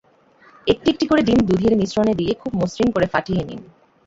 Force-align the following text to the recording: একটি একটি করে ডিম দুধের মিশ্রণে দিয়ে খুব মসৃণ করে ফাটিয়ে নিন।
একটি 0.67 0.87
একটি 0.89 1.05
করে 1.07 1.21
ডিম 1.21 1.39
দুধের 1.47 1.73
মিশ্রণে 1.79 2.13
দিয়ে 2.15 2.33
খুব 2.41 2.51
মসৃণ 2.61 2.87
করে 2.95 3.07
ফাটিয়ে 3.07 3.41
নিন। 3.43 3.61